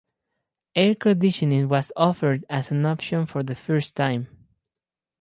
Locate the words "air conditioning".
0.73-1.69